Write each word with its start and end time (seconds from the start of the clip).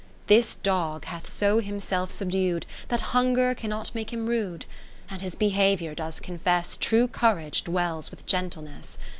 This 0.25 0.55
dog 0.55 1.05
hath 1.05 1.29
so 1.29 1.59
himself 1.59 2.09
subdu'd, 2.09 2.65
That 2.87 3.11
hunger 3.13 3.53
cannot 3.53 3.93
make 3.93 4.11
him 4.11 4.25
rude: 4.25 4.65
And 5.11 5.21
his 5.21 5.35
behaviour 5.35 5.93
does 5.93 6.19
confess 6.19 6.75
True 6.75 7.07
courage 7.07 7.61
dwells 7.63 8.09
with 8.09 8.25
gentleness. 8.25 8.97